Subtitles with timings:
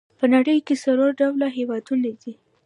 [0.19, 2.33] په نړۍ کې څلور ډوله هېوادونه دي.